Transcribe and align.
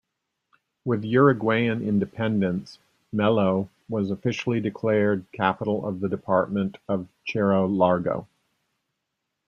With 0.83 1.03
Uruguayan 1.05 1.83
independence, 1.87 2.79
Melo 3.13 3.69
was 3.87 4.09
officially 4.09 4.59
declared 4.59 5.31
capital 5.31 5.85
of 5.85 5.99
the 5.99 6.09
department 6.09 6.79
of 6.89 7.07
Cerro 7.27 7.67
Largo. 7.67 8.25